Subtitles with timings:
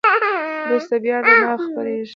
[0.65, 2.09] وروسته بیا رڼا خپرېږي.